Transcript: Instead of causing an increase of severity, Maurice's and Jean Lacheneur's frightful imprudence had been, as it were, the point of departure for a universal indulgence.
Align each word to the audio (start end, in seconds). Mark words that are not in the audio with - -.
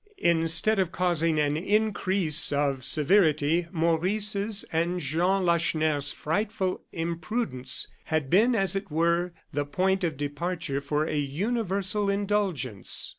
Instead 0.17 0.79
of 0.79 0.91
causing 0.91 1.37
an 1.39 1.55
increase 1.55 2.51
of 2.51 2.83
severity, 2.83 3.67
Maurice's 3.71 4.65
and 4.73 4.99
Jean 4.99 5.45
Lacheneur's 5.45 6.11
frightful 6.11 6.81
imprudence 6.91 7.87
had 8.05 8.27
been, 8.27 8.55
as 8.55 8.75
it 8.75 8.89
were, 8.89 9.31
the 9.53 9.63
point 9.63 10.03
of 10.03 10.17
departure 10.17 10.81
for 10.81 11.05
a 11.05 11.15
universal 11.17 12.09
indulgence. 12.09 13.09